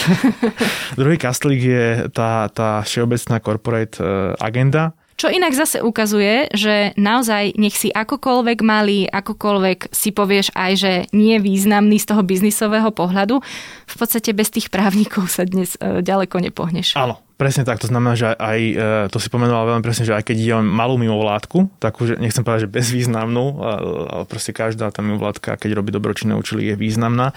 [1.00, 7.58] druhý kastlík je tá, tá všeobecná corporate e, agenda, čo inak zase ukazuje, že naozaj
[7.58, 12.94] nech si akokoľvek malý, akokoľvek si povieš aj, že nie je významný z toho biznisového
[12.94, 13.42] pohľadu,
[13.90, 16.94] v podstate bez tých právnikov sa dnes e, ďaleko nepohneš.
[16.94, 18.74] Áno, Presne tak, to znamená, že aj, e,
[19.14, 22.42] to si pomenoval veľmi presne, že aj keď ide o malú mimovládku, takú, že nechcem
[22.42, 23.62] povedať, že bezvýznamnú,
[24.10, 27.30] ale proste každá tá mimovládka, keď robí dobročinné účely, je významná,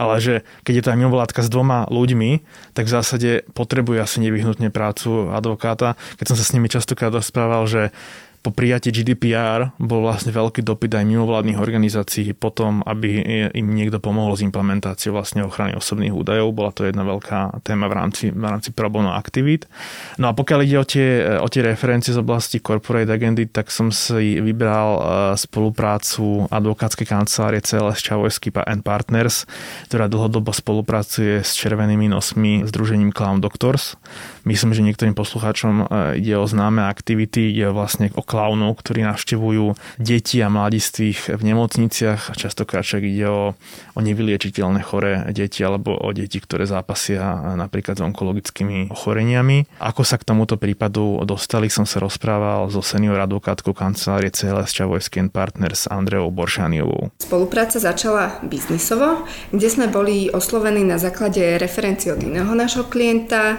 [0.00, 0.34] ale že
[0.64, 2.40] keď je to aj mimovládka s dvoma ľuďmi,
[2.72, 6.00] tak v zásade potrebuje asi nevyhnutne prácu advokáta.
[6.16, 7.92] Keď som sa s nimi častokrát rozprával, že
[8.42, 13.22] po prijatí GDPR bol vlastne veľký dopyt aj mimovládnych organizácií potom, aby
[13.54, 16.50] im niekto pomohol s implementáciou vlastne ochrany osobných údajov.
[16.50, 19.70] Bola to jedna veľká téma v rámci, v rámci pro bono aktivít.
[20.18, 23.94] No a pokiaľ ide o tie, o tie referencie z oblasti corporate agendy, tak som
[23.94, 25.00] si vybral e,
[25.38, 29.46] spoluprácu advokátskej kancelárie CLS Čavojsky and Partners,
[29.86, 33.94] ktorá dlhodobo spolupracuje s Červenými nosmi Združením Clown Doctors.
[34.42, 39.76] Myslím, že niektorým poslucháčom e, ide o známe aktivity, ide vlastne o klaunov, ktorí navštevujú
[40.00, 42.32] deti a mladistvých v nemocniciach.
[42.32, 43.52] Častokrát však ide o,
[43.92, 49.68] o nevyliečiteľné choré deti alebo o deti, ktoré zápasia napríklad s onkologickými ochoreniami.
[49.84, 55.28] Ako sa k tomuto prípadu dostali, som sa rozprával so senior advokátkou kancelárie CLS Čavojský
[55.28, 57.12] Partners Andreou Boršaniovou.
[57.20, 63.58] Spolupráca začala biznisovo, kde sme boli oslovení na základe referencií od iného nášho klienta e,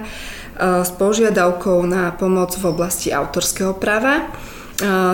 [0.82, 4.32] s požiadavkou na pomoc v oblasti autorského práva.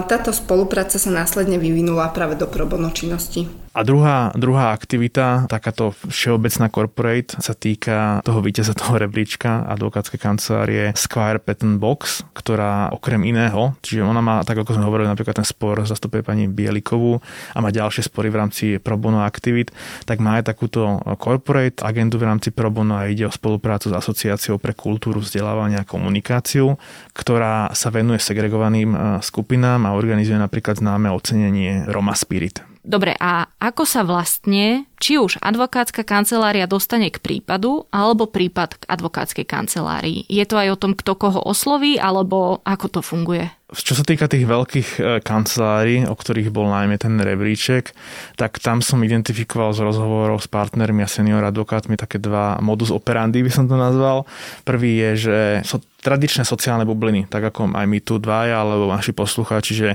[0.08, 3.48] Táto spolupráca sa následne vyvinula práve do probono činnosti.
[3.70, 10.84] A druhá, druhá aktivita, takáto všeobecná corporate, sa týka toho víťaza toho rebríčka advokátskej kancelárie
[10.98, 15.48] Squire Patent Box, ktorá okrem iného, čiže ona má, tak ako sme hovorili, napríklad ten
[15.48, 17.22] spor zastupuje pani Bielikovú
[17.54, 19.70] a má ďalšie spory v rámci pro bono aktivít,
[20.10, 23.96] tak má aj takúto corporate agendu v rámci pro bono a ide o spoluprácu s
[23.96, 26.74] Asociáciou pre kultúru, vzdelávania a komunikáciu,
[27.14, 29.00] ktorá sa venuje segregovaným eh,
[29.50, 32.69] skupinám a organizuje napríklad známe ocenenie Roma Spirit.
[32.90, 38.84] Dobre, a ako sa vlastne, či už advokátska kancelária dostane k prípadu, alebo prípad k
[38.90, 40.26] advokátskej kancelárii?
[40.26, 43.46] Je to aj o tom, kto koho osloví, alebo ako to funguje?
[43.70, 47.94] Čo sa týka tých veľkých e, kancelárií, o ktorých bol najmä ten rebríček,
[48.34, 53.46] tak tam som identifikoval z rozhovorov s partnermi a senior advokátmi také dva modus operandi,
[53.46, 54.26] by som to nazval.
[54.66, 59.14] Prvý je, že sú tradičné sociálne bubliny, tak ako aj my tu dvaja, alebo naši
[59.14, 59.90] poslucháči, že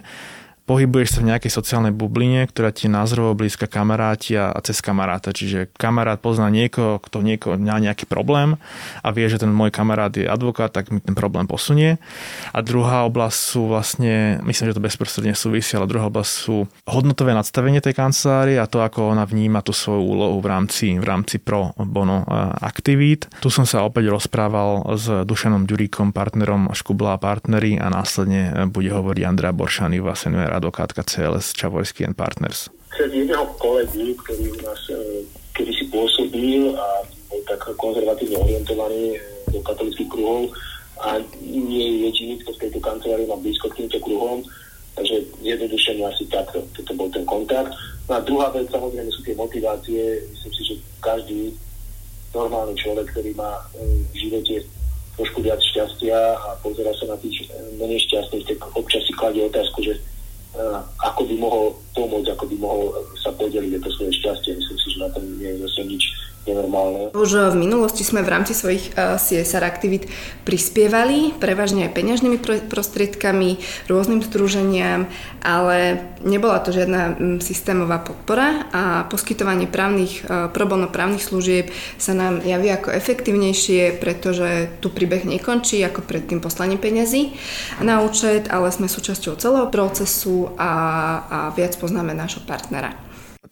[0.65, 5.37] pohybuješ sa v nejakej sociálnej bubline, ktorá ti je názorovo blízka kamaráti a cez kamaráta.
[5.37, 8.57] Čiže kamarát pozná niekoho, kto niekoho má nejaký problém
[9.05, 12.01] a vie, že ten môj kamarát je advokát, tak mi ten problém posunie.
[12.57, 17.37] A druhá oblasť sú vlastne, myslím, že to bezprostredne súvisí, ale druhá oblasť sú hodnotové
[17.37, 21.37] nadstavenie tej kancelárie a to, ako ona vníma tú svoju úlohu v rámci, v rámci
[21.37, 22.27] pro bono e,
[22.65, 23.29] aktivít.
[23.45, 28.89] Tu som sa opäť rozprával s Dušanom Ďuríkom, partnerom Škubla a partnery a následne bude
[28.89, 32.71] hovoriť Andrea Boršany, vlastne advokátka CLS Čavojský and Partners.
[32.95, 36.87] Cez jedného kolegu, ktorý u nás e, kedy si pôsobil a
[37.31, 39.19] bol tak konzervatívne orientovaný e,
[39.51, 40.51] do katolických kruhov
[41.03, 44.47] a nie je jediný, v tejto kancelárii má blízko k týmto kruhom,
[44.95, 46.63] takže jednoduše asi takto.
[46.71, 47.75] Toto bol ten kontakt.
[48.07, 50.23] No a druhá vec, samozrejme, sú tie motivácie.
[50.31, 51.41] Myslím si, že každý
[52.31, 54.57] normálny človek, ktorý má e, v živote
[55.15, 57.47] trošku viac šťastia a pozera sa na tých
[57.79, 59.95] menej šťastných, tak občas si kladie otázku, že
[61.03, 61.65] ako by mohol
[61.95, 62.83] pomôcť, ako by mohol
[63.19, 64.55] sa podeliť to svoje šťastie.
[64.55, 66.05] Myslím si, že na tom nie je zase nič
[66.45, 67.13] nenormálne.
[67.17, 70.09] Už v minulosti sme v rámci svojich eh, CSR aktivít
[70.45, 72.39] prispievali, prevažne aj peňažnými
[72.69, 75.09] prostriedkami, rôznym združeniam,
[75.41, 82.13] ale nebola to žiadna mm, systémová podpora a poskytovanie právnych, eh, probono právnych služieb sa
[82.13, 87.33] nám javí ako efektívnejšie, pretože tu príbeh nekončí ako pred tým poslaním peňazí
[87.81, 90.71] na účet, ale sme súčasťou celého procesu a,
[91.31, 93.04] a viac poznáme nášho partnera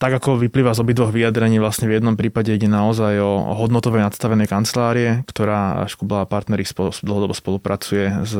[0.02, 4.50] tak ako vyplýva z obidvoch vyjadrení, vlastne v jednom prípade ide naozaj o hodnotové nadstavené
[4.50, 6.26] kancelárie, ktorá Škubla
[6.66, 8.34] spolu, dlhodobo spolupracuje s,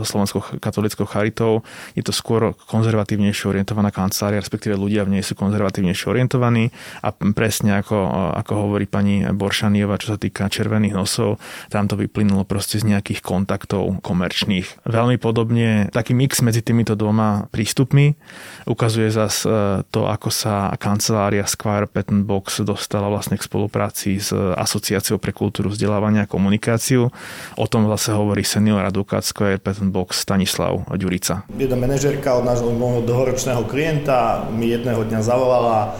[0.00, 1.68] so Slovenskou katolickou charitou.
[1.92, 6.72] Je to skôr konzervatívnejšie orientovaná kancelária, respektíve ľudia v nej sú konzervatívnejšie orientovaní
[7.04, 11.36] a presne ako, ako hovorí pani Boršanieva, čo sa týka červených nosov,
[11.68, 14.88] tam to vyplynulo proste z nejakých kontaktov komerčných.
[14.88, 18.16] Veľmi podobne taký mix medzi týmito dvoma prístupmi
[18.64, 24.22] ukazuje zas e, to, ako sa kancelária kancelária Squire Patent Box dostala vlastne k spolupráci
[24.22, 27.10] s Asociáciou pre kultúru vzdelávania a komunikáciu.
[27.58, 31.42] O tom zase hovorí senior advokát Squire Patent Box Stanislav Ďurica.
[31.58, 32.70] Jedna manažerka od nášho
[33.02, 35.98] dlhoročného klienta mi jedného dňa zavolala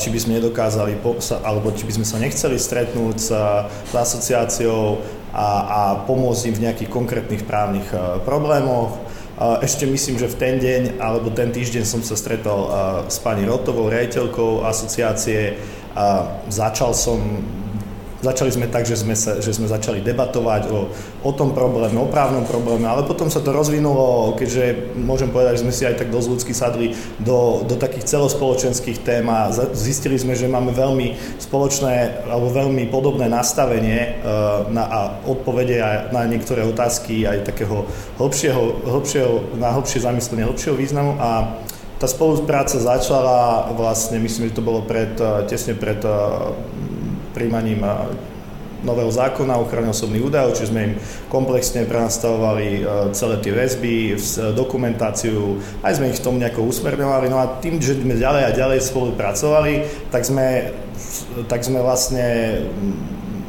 [0.00, 0.96] či by sme nedokázali,
[1.44, 3.28] alebo či by sme sa nechceli stretnúť s,
[3.84, 4.96] s asociáciou
[5.28, 7.84] a, a pomôcť im v nejakých konkrétnych právnych
[8.24, 8.96] problémoch.
[9.40, 12.68] Ešte myslím, že v ten deň alebo ten týždeň som sa stretol
[13.08, 15.56] s pani Rotovou, rejiteľkou asociácie.
[16.52, 17.18] Začal som
[18.22, 20.86] Začali sme tak, že sme, sa, že sme začali debatovať o,
[21.26, 25.62] o tom probléme, o právnom probléme, ale potom sa to rozvinulo, keďže môžem povedať, že
[25.66, 30.38] sme si aj tak dosť ľudsky sadli do, do takých celospoločenských tém a zistili sme,
[30.38, 36.62] že máme veľmi spoločné alebo veľmi podobné nastavenie uh, na, a odpovede aj na niektoré
[36.62, 37.90] otázky aj takého
[38.22, 41.18] hlbšieho, hlbšieho, na hlbšie zamyslenie, hlbšieho významu.
[41.18, 41.58] A
[41.98, 46.10] tá spolupráca začala vlastne, myslím, že to bolo pred, e, tesne pred e,
[47.34, 47.84] príjmaním
[48.82, 50.94] nového zákona o ochrane osobných údajov, čiže sme im
[51.30, 52.80] komplexne prenastavovali e,
[53.14, 53.94] celé tie väzby,
[54.58, 57.26] dokumentáciu, aj sme ich v tom nejako usmerňovali.
[57.30, 59.74] No a tým, že sme ďalej a ďalej spolupracovali,
[60.10, 60.74] tak sme,
[61.46, 62.26] tak sme vlastne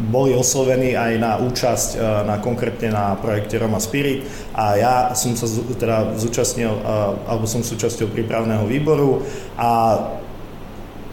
[0.04, 5.34] boli oslovení aj na účasť e, na konkrétne na projekte Roma Spirit a ja som
[5.34, 6.82] sa teda zúčastnil, e,
[7.26, 9.26] alebo som súčasťou prípravného výboru
[9.58, 9.98] a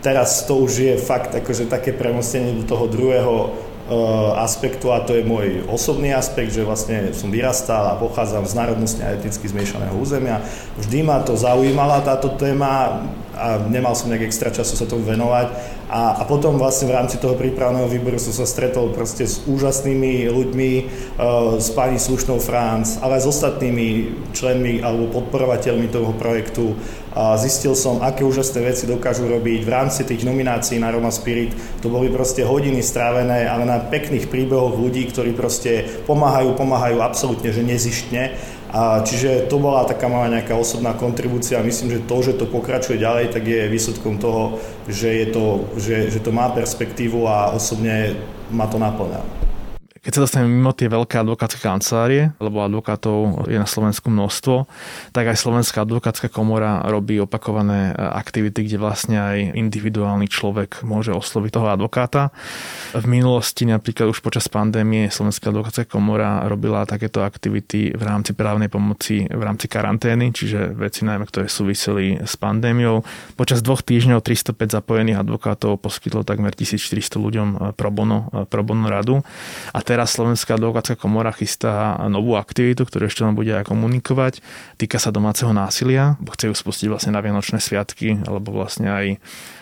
[0.00, 5.16] teraz to už je fakt akože také premostenie do toho druhého uh, aspektu a to
[5.16, 9.94] je môj osobný aspekt, že vlastne som vyrastal a pochádzam z národnostne a eticky zmiešaného
[9.96, 10.40] územia.
[10.80, 13.04] Vždy ma to zaujímala táto téma
[13.36, 15.79] a nemal som nejak extra času sa tomu venovať.
[15.90, 20.30] A, a potom vlastne v rámci toho prípravného výboru som sa stretol proste s úžasnými
[20.30, 20.70] ľuďmi,
[21.18, 23.86] uh, s pani Slušnou Franc, ale aj s ostatnými
[24.30, 26.78] členmi alebo podporovateľmi toho projektu
[27.10, 31.50] a zistil som, aké úžasné veci dokážu robiť v rámci tých nominácií na Roma Spirit.
[31.82, 37.50] To boli proste hodiny strávené, ale na pekných príbehoch ľudí, ktorí proste pomáhajú, pomáhajú absolútne,
[37.50, 38.38] že nezištne.
[38.70, 41.58] A čiže to bola taká moja nejaká osobná kontribúcia.
[41.58, 45.96] Myslím, že to, že to pokračuje ďalej, tak je výsledkom toho, že, je to, že,
[46.14, 48.14] že to má perspektívu a osobne
[48.54, 49.39] ma to naplňa.
[50.00, 54.64] Keď sa dostaneme mimo tie veľké advokátske kancelárie, lebo advokátov je na Slovensku množstvo,
[55.12, 61.12] tak aj Slovenská advokátska komora robí opakované e, aktivity, kde vlastne aj individuálny človek môže
[61.12, 62.32] osloviť toho advokáta.
[62.96, 68.72] V minulosti napríklad už počas pandémie Slovenská advokátska komora robila takéto aktivity v rámci právnej
[68.72, 73.04] pomoci v rámci karantény, čiže veci najmä, ktoré súviseli s pandémiou.
[73.36, 78.64] Počas dvoch týždňov 305 zapojených advokátov poskytlo takmer 1400 ľuďom e, pro bono, e, pro
[78.64, 79.20] bono radu.
[79.76, 84.38] A teraz Slovenská advokátska komora chystá novú aktivitu, ktorú ešte len bude aj komunikovať.
[84.78, 89.06] Týka sa domáceho násilia, chce ju spustiť vlastne na Vianočné sviatky, alebo vlastne aj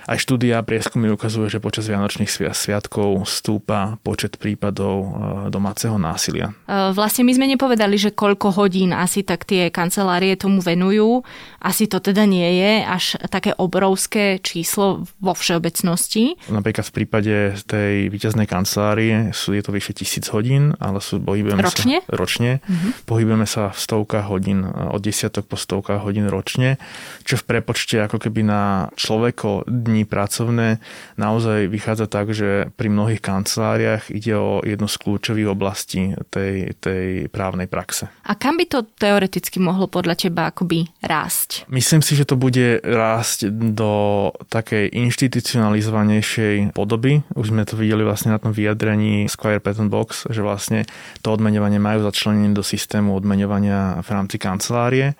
[0.08, 5.08] aj štúdia prieskumy ukazuje, že počas Vianočných sviatkov stúpa počet prípadov e,
[5.52, 6.56] domáceho násilia.
[6.64, 11.20] E, vlastne my sme nepovedali, že koľko hodín asi tak tie kancelárie tomu venujú.
[11.60, 16.40] Asi to teda nie je až také obrovské číslo vo všeobecnosti.
[16.48, 17.34] Napríklad v prípade
[17.68, 22.00] tej výťaznej kancelárie sú je to vyše tisíc hodín, ale sú, pohybujeme ročne?
[22.00, 22.50] sa ročne.
[22.64, 22.96] Uh-huh.
[23.04, 26.80] Pohybujeme sa v stovkách hodín, e, od desiatok po stovkách hodín ročne,
[27.28, 30.78] čo v prepočte ako keby na človeko dní dní pracovné
[31.18, 37.26] naozaj vychádza tak, že pri mnohých kanceláriách ide o jednu z kľúčových oblastí tej, tej
[37.34, 38.06] právnej praxe.
[38.22, 41.66] A kam by to teoreticky mohlo podľa teba akoby rásť?
[41.66, 47.26] Myslím si, že to bude rásť do takej inštitucionalizovanejšej podoby.
[47.34, 50.86] Už sme to videli vlastne na tom vyjadrení Squire Patent Box, že vlastne
[51.26, 55.18] to odmeňovanie majú začlenené do systému odmeňovania v rámci kancelárie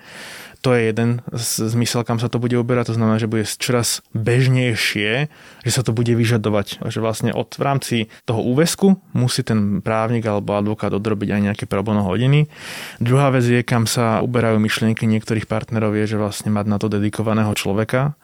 [0.59, 2.91] to je jeden zmysel, kam sa to bude uberať.
[2.91, 5.31] To znamená, že bude čoraz bežnejšie,
[5.63, 6.83] že sa to bude vyžadovať.
[6.83, 11.65] Že vlastne od, v rámci toho úvesku musí ten právnik alebo advokát odrobiť aj nejaké
[11.71, 12.51] probono hodiny.
[12.99, 16.91] Druhá vec je, kam sa uberajú myšlienky niektorých partnerov, je, že vlastne mať na to
[16.91, 18.19] dedikovaného človeka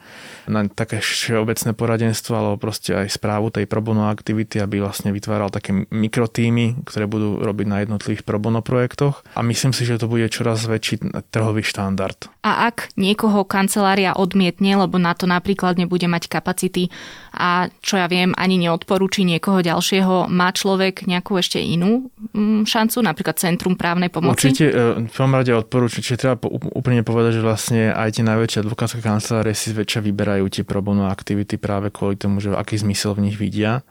[0.44, 5.72] na také všeobecné poradenstvo alebo proste aj správu tej probono aktivity, aby vlastne vytváral také
[5.88, 10.68] mikrotýmy, ktoré budú robiť na jednotlivých probono projektoch a myslím si, že to bude čoraz
[10.68, 11.00] väčší
[11.32, 12.23] trhový štandard.
[12.44, 16.92] A ak niekoho kancelária odmietne, lebo na to napríklad nebude mať kapacity
[17.32, 23.00] a čo ja viem, ani neodporúči niekoho ďalšieho, má človek nejakú ešte inú mm, šancu,
[23.00, 24.52] napríklad Centrum právnej pomoci?
[24.52, 28.60] Určite, e, v prvom rade odporúčam, čiže treba úplne povedať, že vlastne aj tie najväčšie
[28.60, 33.16] advokátske kancelárie si zväčša vyberajú tie pro bono aktivity práve kvôli tomu, že aký zmysel
[33.16, 33.82] v nich vidia.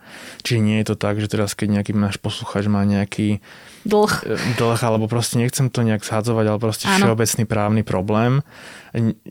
[0.46, 3.42] Čiže nie je to tak, že teraz keď nejaký náš poslucháč má nejaký
[3.84, 4.14] dlh.
[4.56, 7.12] Dlh, alebo proste nechcem to nejak zhadzovať, ale proste Áno.
[7.12, 8.40] všeobecný právny problém.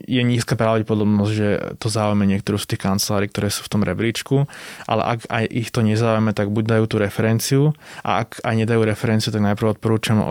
[0.03, 1.49] Je nízka pravdepodobnosť, že
[1.79, 4.43] to zaujme niektorú z tých kancelárií, ktoré sú v tom rebríčku,
[4.83, 7.71] ale ak aj ich to nezaujme, tak buď dajú tú referenciu
[8.03, 10.27] a ak aj nedajú referenciu, tak najprv odporúčam uh,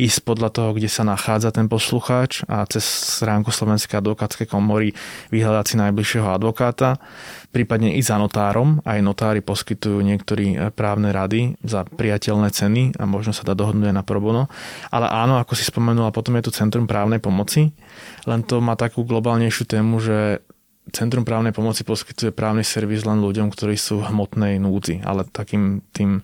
[0.00, 2.84] ísť podľa toho, kde sa nachádza ten poslucháč a cez
[3.20, 4.96] stránku Slovenskej advokátskej komory
[5.28, 6.96] vyhľadať si najbližšieho advokáta
[7.56, 8.84] prípadne ísť za notárom.
[8.84, 13.96] Aj notári poskytujú niektorí právne rady za priateľné ceny a možno sa dá dohodnúť aj
[13.96, 14.52] na probono.
[14.92, 17.72] Ale áno, ako si spomenula, potom je tu Centrum právnej pomoci,
[18.26, 20.44] len to má takú globálnejšiu tému, že
[20.94, 25.82] Centrum právnej pomoci poskytuje právny servis len ľuďom, ktorí sú v hmotnej núdzi, ale takým
[25.90, 26.22] tým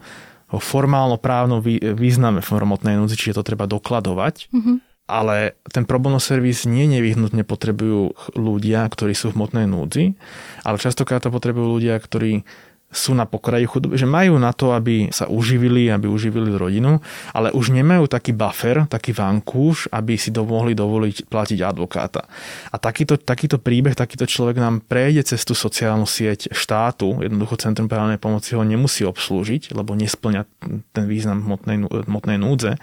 [0.53, 1.59] formálno právno
[1.97, 4.55] význame v hmotnej núdzi, čiže to treba dokladovať.
[4.55, 4.77] Mm-hmm
[5.13, 10.17] ale ten pro bono servis nie nevyhnutne potrebujú ľudia, ktorí sú v hmotnej núdzi,
[10.65, 12.47] ale častokrát to potrebujú ľudia, ktorí
[12.93, 17.01] sú na pokraji chudoby, že majú na to, aby sa uživili, aby uživili rodinu,
[17.33, 22.29] ale už nemajú taký buffer, taký vankúš, aby si do, mohli dovoliť platiť advokáta.
[22.69, 27.89] A takýto, takýto príbeh, takýto človek nám prejde cez tú sociálnu sieť štátu, jednoducho Centrum
[27.89, 30.45] právnej pomoci ho nemusí obslúžiť, lebo nesplňa
[30.93, 32.77] ten význam hmotnej, hmotnej núdze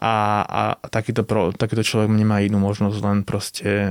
[0.00, 0.16] a,
[0.48, 3.90] a takýto, takýto človek nemá inú možnosť len proste e,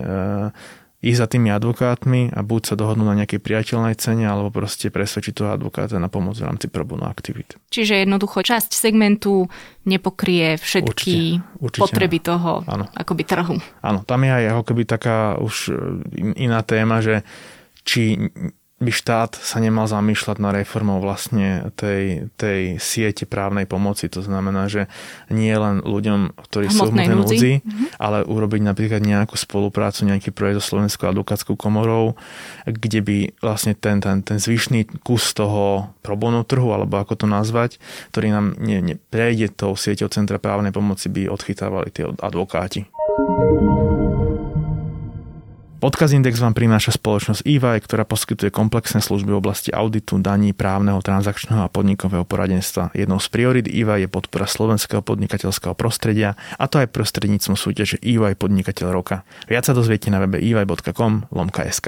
[0.99, 5.31] ísť za tými advokátmi a buď sa dohodnú na nejakej priateľnej cene, alebo proste presvedčiť
[5.31, 7.55] toho advokáta na pomoc v rámci probono aktivít.
[7.71, 9.47] Čiže jednoducho časť segmentu
[9.87, 12.25] nepokrie všetky určite, určite potreby no.
[12.27, 12.85] toho ano.
[12.91, 13.55] akoby trhu.
[13.79, 15.71] Áno, tam je aj ako keby taká už
[16.35, 17.23] iná téma, že
[17.87, 18.19] či
[18.79, 24.07] by štát sa nemal zamýšľať na reformou vlastne tej, tej siete právnej pomoci.
[24.07, 24.87] To znamená, že
[25.27, 27.99] nie len ľuďom, ktorí sú v hmotnej núdzi, mm-hmm.
[27.99, 32.15] ale urobiť napríklad nejakú spoluprácu, nejaký projekt so Slovenskou advokátskou komorou,
[32.63, 37.83] kde by vlastne ten, ten, ten zvyšný kus toho probono trhu, alebo ako to nazvať,
[38.15, 42.87] ktorý nám ne, ne, prejde tou sieťou Centra právnej pomoci, by odchytávali tie advokáti.
[45.79, 50.99] Podcast Index vám prináša spoločnosť EY, ktorá poskytuje komplexné služby v oblasti auditu, daní, právneho,
[50.99, 52.91] transakčného a podnikového poradenstva.
[52.91, 58.35] Jednou z priorit EY je podpora slovenského podnikateľského prostredia, a to aj prostredníctvom súťaže EY
[58.35, 59.23] Podnikateľ roka.
[59.47, 61.87] Viac sa dozviete na webe ey.com lomka.sk.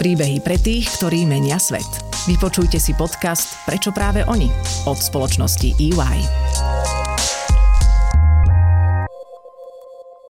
[0.00, 1.84] Príbehy pre tých, ktorí menia svet.
[2.24, 4.48] Vypočujte si podcast Prečo práve oni
[4.88, 6.99] od spoločnosti EY.